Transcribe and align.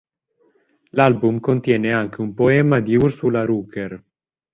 L'album 0.93 1.39
contiene 1.39 1.93
anche 1.93 2.21
un 2.21 2.33
poema 2.33 2.79
di 2.79 2.95
Ursula 2.95 3.45
Rucker. 3.45 4.03